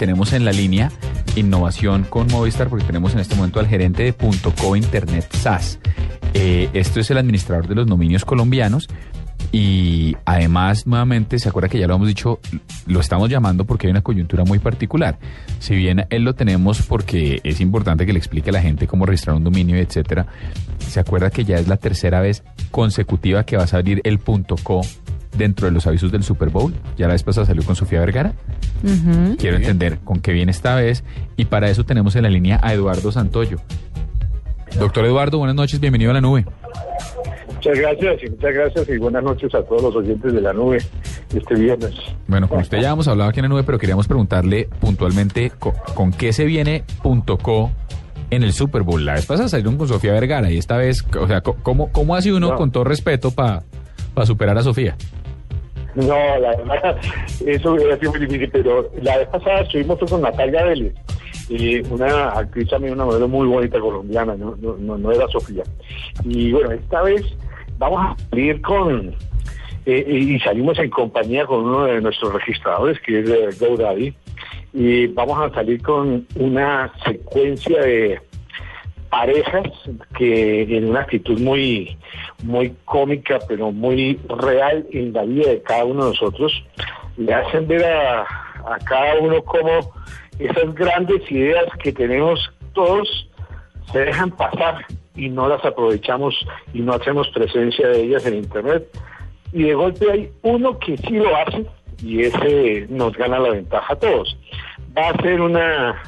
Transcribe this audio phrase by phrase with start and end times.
[0.00, 0.90] Tenemos en la línea
[1.36, 5.78] innovación con Movistar porque tenemos en este momento al gerente de .co Internet SAS.
[6.32, 8.88] Eh, esto es el administrador de los dominios colombianos
[9.52, 12.40] y además nuevamente se acuerda que ya lo hemos dicho,
[12.86, 15.18] lo estamos llamando porque hay una coyuntura muy particular.
[15.58, 19.04] Si bien él lo tenemos porque es importante que le explique a la gente cómo
[19.04, 20.26] registrar un dominio, etcétera.
[20.78, 24.80] Se acuerda que ya es la tercera vez consecutiva que va a salir el .co
[25.40, 26.72] dentro de los avisos del Super Bowl.
[26.96, 28.32] Ya la vez pasada salió con Sofía Vergara.
[29.38, 31.02] Quiero entender con qué viene esta vez.
[31.36, 33.58] Y para eso tenemos en la línea a Eduardo Santoyo.
[34.78, 36.44] Doctor Eduardo, buenas noches, bienvenido a la nube.
[37.54, 40.78] Muchas gracias y muchas gracias y buenas noches a todos los oyentes de la nube
[41.34, 41.92] este viernes.
[42.26, 45.72] Bueno, con usted ya hemos hablado aquí en la nube, pero queríamos preguntarle puntualmente con,
[45.94, 47.70] con qué se viene .co
[48.30, 49.04] en el Super Bowl.
[49.04, 52.32] La vez pasada salieron con Sofía Vergara y esta vez, o sea, ¿cómo, cómo hace
[52.32, 52.56] uno No.
[52.56, 53.62] con todo respeto para
[54.24, 54.96] superar a Sofía?
[55.94, 56.96] No, la verdad,
[57.44, 60.94] eso hubiera sido difícil, pero la vez pasada estuvimos con Natalia Vélez,
[61.48, 65.64] y una actriz también, una modelo muy bonita colombiana, no, no, no, no era Sofía.
[66.24, 67.24] Y bueno, esta vez
[67.78, 69.14] vamos a salir con,
[69.86, 74.14] eh, y salimos en compañía con uno de nuestros registradores, que es eh, GoDaddy,
[74.72, 78.20] y vamos a salir con una secuencia de
[79.10, 79.66] parejas
[80.16, 81.98] que en una actitud muy
[82.44, 86.64] muy cómica pero muy real en la vida de cada uno de nosotros
[87.16, 89.92] le hacen ver a, a cada uno como
[90.38, 93.28] esas grandes ideas que tenemos todos
[93.92, 96.34] se dejan pasar y no las aprovechamos
[96.72, 98.86] y no hacemos presencia de ellas en internet.
[99.52, 101.66] Y de golpe hay uno que sí lo hace
[102.02, 104.36] y ese nos gana la ventaja a todos.
[104.96, 106.00] Va a ser una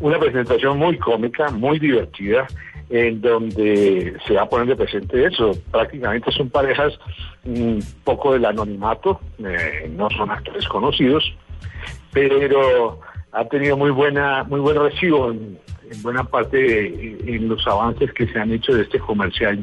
[0.00, 2.46] una presentación muy cómica, muy divertida,
[2.88, 5.52] en donde se va a poner de presente eso.
[5.70, 6.98] Prácticamente son parejas
[7.44, 11.32] un poco del anonimato, eh, no son actores conocidos,
[12.12, 12.98] pero
[13.32, 15.56] ha tenido muy buena muy buen recibo en,
[15.90, 19.62] en buena parte en los avances que se han hecho de este comercial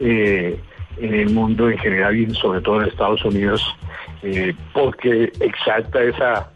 [0.00, 0.58] eh,
[0.98, 3.62] en el mundo en general y sobre todo en Estados Unidos,
[4.22, 6.50] eh, porque exalta esa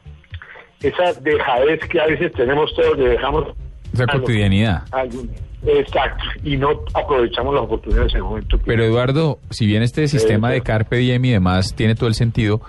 [0.82, 3.46] esa dejadez que a veces tenemos todos, le dejamos
[3.92, 4.82] Esa cotidianidad.
[5.66, 8.58] exacto, y no aprovechamos las oportunidades en el momento.
[8.64, 12.60] Pero Eduardo, si bien este sistema de Carpe Diem y demás tiene todo el sentido,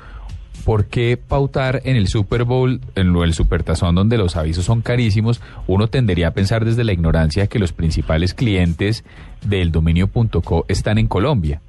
[0.65, 4.81] ¿por qué pautar en el Super Bowl, en lo del Supertazón, donde los avisos son
[4.81, 5.41] carísimos?
[5.67, 9.03] Uno tendería a pensar desde la ignorancia que los principales clientes
[9.45, 11.61] del dominio.co están en Colombia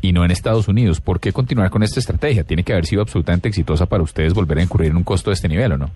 [0.00, 1.00] y no en Estados Unidos.
[1.00, 2.44] ¿Por qué continuar con esta estrategia?
[2.44, 5.34] Tiene que haber sido absolutamente exitosa para ustedes volver a incurrir en un costo de
[5.34, 5.90] este nivel, ¿o no?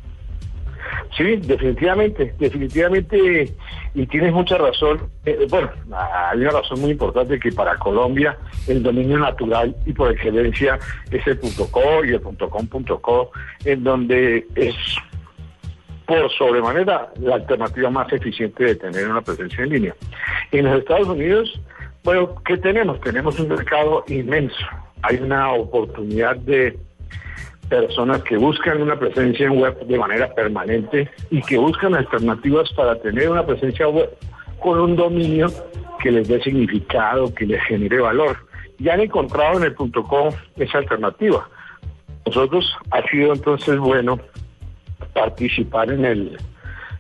[1.16, 3.54] Sí, definitivamente, definitivamente,
[3.94, 5.08] y tienes mucha razón.
[5.24, 10.10] Eh, bueno, hay una razón muy importante que para Colombia el dominio natural y por
[10.10, 10.78] excelencia
[11.10, 13.30] es el .co y el .com.co,
[13.64, 14.74] en donde es
[16.06, 19.94] por sobremanera la alternativa más eficiente de tener una presencia en línea.
[20.50, 21.60] En los Estados Unidos,
[22.04, 23.00] bueno, ¿qué tenemos?
[23.00, 24.64] Tenemos un mercado inmenso.
[25.02, 26.78] Hay una oportunidad de
[27.68, 33.00] personas que buscan una presencia en web de manera permanente y que buscan alternativas para
[33.00, 34.10] tener una presencia web
[34.60, 35.48] con un dominio
[36.00, 38.36] que les dé significado, que les genere valor.
[38.78, 41.48] Ya han encontrado en el punto .com esa alternativa.
[42.26, 44.18] Nosotros ha sido entonces bueno
[45.14, 46.38] participar en el,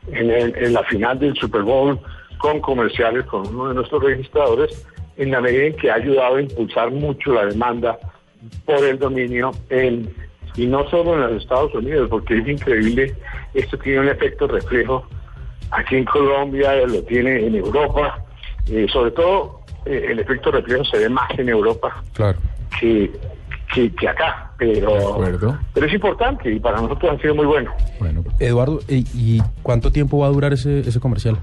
[0.08, 1.98] en el en la final del Super Bowl
[2.38, 4.86] con comerciales con uno de nuestros registradores
[5.16, 7.98] en la medida en que ha ayudado a impulsar mucho la demanda
[8.64, 10.12] por el dominio en
[10.56, 13.12] y no solo en los Estados Unidos, porque es increíble,
[13.54, 15.04] esto tiene un efecto reflejo
[15.70, 18.22] aquí en Colombia, lo tiene en Europa,
[18.70, 22.38] eh, sobre todo eh, el efecto reflejo se ve más en Europa Claro.
[22.78, 23.10] que,
[23.74, 25.20] que, que acá, pero,
[25.72, 27.72] pero es importante y para nosotros ha sido muy bueno.
[27.98, 31.36] Bueno, Eduardo, ¿y, y cuánto tiempo va a durar ese, ese comercial?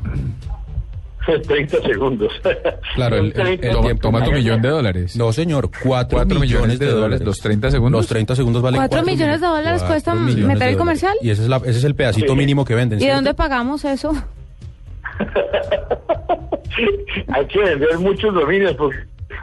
[1.48, 2.32] 30 segundos.
[2.96, 4.02] Claro, el- el- 30 el toma, tiempo.
[4.02, 5.16] toma tu millón de dólares.
[5.16, 8.00] No, señor, 4, Cuatro millones de dólares, los 30 segundos.
[8.00, 11.16] Los 30 segundos valen ¿Cuatro cuatro millones de dólares cuesta meter el comercial?
[11.22, 12.38] Y ese es, la, ese es el pedacito Sí.
[12.40, 13.02] mínimo que venden.
[13.02, 14.12] ¿Y dónde pagamos eso?
[17.34, 18.98] Hay que vender muchos dominios porque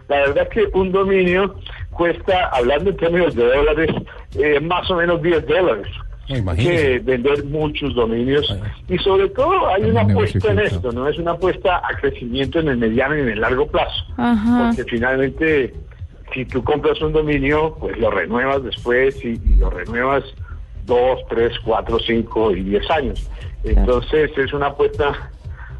[0.09, 1.55] la verdad es que un dominio
[1.91, 3.91] cuesta, hablando en términos de dólares,
[4.39, 5.87] eh, más o menos 10 dólares.
[6.57, 8.55] Que vender muchos dominios
[8.89, 12.69] y sobre todo hay una apuesta en esto, no es una apuesta a crecimiento en
[12.69, 14.67] el mediano y en el largo plazo, Ajá.
[14.77, 15.75] porque finalmente
[16.35, 20.23] si tú compras un dominio, pues lo renuevas después y, y lo renuevas
[20.85, 23.29] dos, tres, cuatro, cinco y diez años.
[23.65, 25.31] Entonces es una apuesta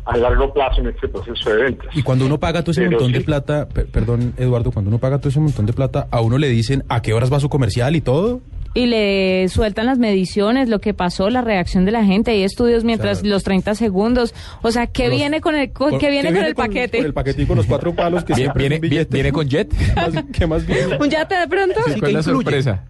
[0.07, 1.95] a largo plazo en este proceso de ventas.
[1.95, 4.99] Y cuando uno paga todo ese Pero montón de plata, per- perdón Eduardo, cuando uno
[4.99, 7.51] paga todo ese montón de plata, a uno le dicen a qué horas va su
[7.51, 8.41] comercial y todo.
[8.75, 12.31] Y le sueltan las mediciones, lo que pasó, la reacción de la gente.
[12.33, 13.35] Hay estudios mientras Claro.
[13.35, 14.35] los 30 segundos.
[14.63, 16.99] O sea, ¿qué Los- viene con el, con, ¿qué viene con el paquete?
[16.99, 17.07] Con
[17.39, 19.15] el con los cuatro palos que Viene, siempre viene, un billete.
[19.15, 19.69] viene con jet.
[19.75, 20.97] ¿Qué más, qué más viene?
[21.01, 21.81] ¿Un yate de pronto?
[21.87, 22.45] Sí, ¿Cuál es la incluye?
[22.63, 22.85] sorpresa?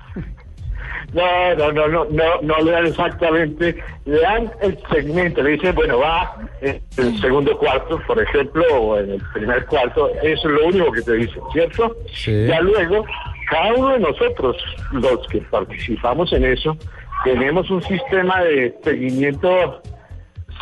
[1.15, 5.75] No, no, no, no, no, no le dan exactamente, le dan el segmento, le dicen,
[5.75, 10.55] bueno, va en el segundo cuarto, por ejemplo, o en el primer cuarto, eso es
[10.55, 11.97] lo único que te dicen, ¿cierto?
[12.13, 12.47] Sí.
[12.47, 13.07] Ya luego,
[13.51, 14.57] cada uno de nosotros,
[14.93, 16.77] los que participamos en eso,
[17.25, 19.83] tenemos un sistema de seguimiento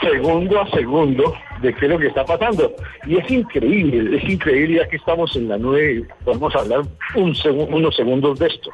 [0.01, 2.73] segundo a segundo de qué es lo que está pasando.
[3.07, 6.83] Y es increíble, es increíble, ya que estamos en la nube, podemos hablar
[7.15, 7.35] un
[7.71, 8.71] unos segundos de esto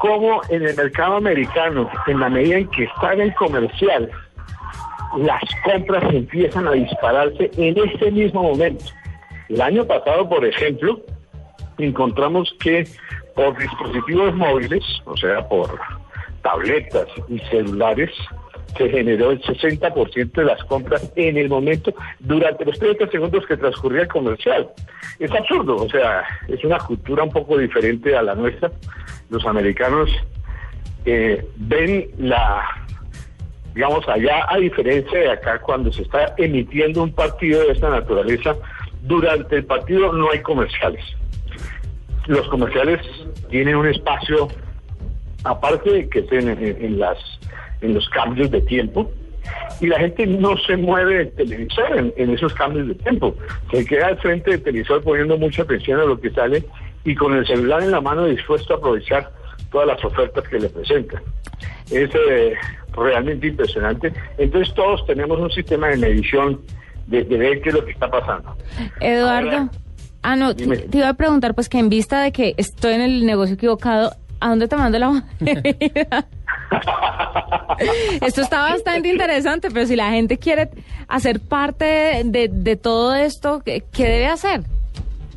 [0.00, 4.10] cómo en el mercado americano, en la medida en que está en comercial,
[5.18, 8.84] las compras empiezan a dispararse en ese mismo momento.
[9.48, 11.00] El año pasado, por ejemplo,
[11.82, 12.86] encontramos que
[13.34, 15.78] por dispositivos móviles, o sea, por
[16.42, 18.10] tabletas y celulares,
[18.76, 23.56] se generó el 60% de las compras en el momento, durante los 30 segundos que
[23.56, 24.70] transcurría el comercial.
[25.18, 28.70] Es absurdo, o sea, es una cultura un poco diferente a la nuestra.
[29.28, 30.10] Los americanos
[31.04, 32.62] eh, ven la,
[33.74, 38.56] digamos, allá, a diferencia de acá, cuando se está emitiendo un partido de esta naturaleza,
[39.02, 41.04] durante el partido no hay comerciales.
[42.30, 43.00] Los comerciales
[43.50, 44.46] tienen un espacio,
[45.42, 47.18] aparte de que estén en, en las,
[47.80, 49.10] en los cambios de tiempo,
[49.80, 53.34] y la gente no se mueve del televisor en, en esos cambios de tiempo.
[53.72, 56.64] Se queda al frente del televisor poniendo mucha atención a lo que sale
[57.02, 59.32] y con el celular en la mano dispuesto a aprovechar
[59.72, 61.22] todas las ofertas que le presentan.
[61.90, 62.54] Es eh,
[62.92, 64.12] realmente impresionante.
[64.38, 66.60] Entonces todos tenemos un sistema de medición
[67.08, 68.56] de, de ver qué es lo que está pasando.
[69.00, 69.50] Eduardo.
[69.50, 69.70] Ahora,
[70.22, 73.24] Ah, no, te, iba a preguntar, pues que en vista de que estoy en el
[73.26, 76.26] negocio equivocado, ¿a dónde te mando la hoja de vida?
[78.20, 80.68] Esto está bastante interesante, pero si la gente quiere
[81.08, 84.62] hacer parte de, de todo esto, ¿qué, qué debe hacer?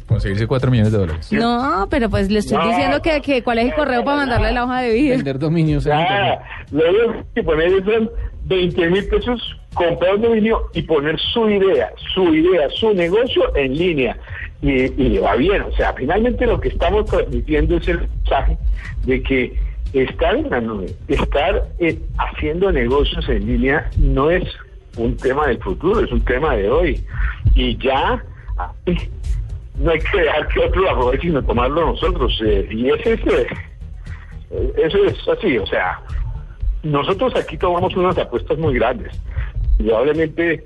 [0.06, 1.32] Conseguirse 4 millones de dólares.
[1.32, 2.68] No, pero pues le estoy No.
[2.68, 5.16] diciendo que, que cuál es el correo para mandarle la hoja de vida.
[5.16, 8.12] Vender dominios lo único que poner es son
[8.46, 9.42] 20 mil pesos,
[9.74, 14.18] comprar un dominio y poner su idea, su idea, su negocio en línea.
[14.64, 15.62] Y, y le va bien.
[15.62, 18.58] O sea, finalmente lo que estamos transmitiendo es el mensaje
[19.06, 19.60] de que
[19.94, 24.44] estar en la nube, estar eh, haciendo negocios en línea no es
[24.98, 27.06] un tema del futuro, es un tema de hoy.
[27.54, 28.24] Y ya
[29.78, 32.42] no hay que dejar que otro lo aproveche, sino tomarlo nosotros.
[32.44, 33.20] eh, y ese es...
[33.28, 33.48] eh,
[34.78, 36.00] eso es así, o sea,
[36.84, 39.12] nosotros aquí tomamos unas apuestas muy grandes.
[39.78, 40.64] Probablemente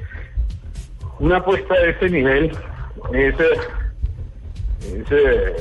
[1.19, 2.51] una apuesta de este nivel
[3.13, 3.35] es,
[4.87, 5.55] es, eh,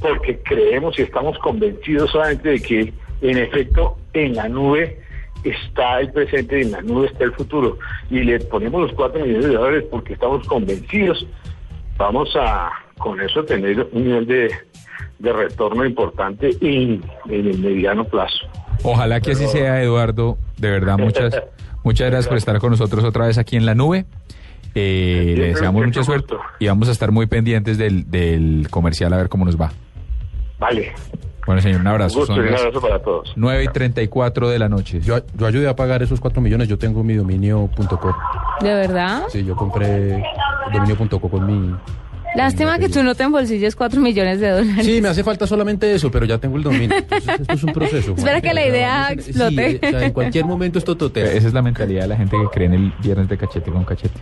[0.00, 2.92] porque creemos y estamos convencidos solamente de que
[3.22, 5.00] en efecto en la nube
[5.44, 7.78] está el presente y en la nube está el futuro.
[8.10, 11.26] Y le ponemos los 4 millones de dólares porque estamos convencidos.
[11.96, 14.50] Vamos a con eso tener un nivel de,
[15.18, 18.46] de retorno importante en, en el mediano plazo.
[18.82, 20.38] Ojalá que así sea, Eduardo.
[20.58, 21.34] De verdad, muchas,
[21.82, 24.06] muchas gracias por estar con nosotros otra vez aquí en la nube.
[24.74, 26.12] Eh, le deseamos mucha gusto.
[26.12, 29.70] suerte y vamos a estar muy pendientes del, del comercial a ver cómo nos va.
[30.58, 30.92] Vale.
[31.46, 32.18] Bueno, señor, un Un abrazo.
[32.20, 33.32] gusto Son un las abrazo para todos.
[33.36, 35.00] 9 y 34 de la noche.
[35.00, 38.16] Yo, yo ayudé a pagar esos 4 millones, yo tengo mi dominio.co.
[38.62, 39.24] ¿De verdad?
[39.28, 40.22] Sí, yo compré
[40.72, 41.74] dominio.co con mi...
[42.34, 44.84] Lástima que tú no te embolsilles 4 millones de dólares.
[44.84, 46.96] Sí, me hace falta solamente eso, pero ya tengo el dominio.
[46.98, 48.14] Entonces, esto es un proceso.
[48.16, 49.80] Espera que la idea Sí, explote.
[49.86, 51.26] o sea, en cualquier momento esto totea.
[51.32, 53.84] Esa es la mentalidad de la gente que cree en el viernes de cachete con
[53.84, 54.18] cachete.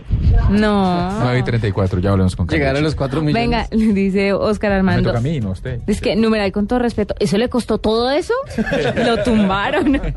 [0.51, 1.19] No.
[1.21, 3.43] 9 y 34, ya hablemos con Llegar a los 4 millones.
[3.43, 5.09] Venga, le dice Oscar Me Armando.
[5.09, 5.79] toca a mí, no a usted.
[5.87, 8.33] Es que, numeral, con todo respeto, ¿eso le costó todo eso?
[9.05, 9.99] ¿Lo tumbaron?